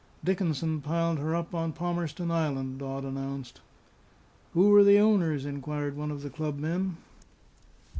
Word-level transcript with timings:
"Dickinson 0.23 0.81
piled 0.81 1.19
her 1.19 1.35
up 1.35 1.53
on 1.53 1.73
Palmerston 1.73 2.31
Island," 2.31 2.79
Dodd 2.79 3.03
announced. 3.03 3.61
"Who 4.55 4.71
were 4.71 4.83
the 4.83 4.97
owners?" 4.97 5.45
inquired 5.45 5.95
one 5.95 6.09
of 6.09 6.23
the 6.23 6.31
club 6.31 6.57
men. 6.57 6.97